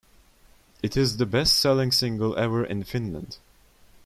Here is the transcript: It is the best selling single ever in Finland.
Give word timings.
It 0.81 0.97
is 0.97 1.17
the 1.17 1.27
best 1.27 1.57
selling 1.59 1.91
single 1.91 2.35
ever 2.35 2.65
in 2.65 2.81
Finland. 2.83 3.37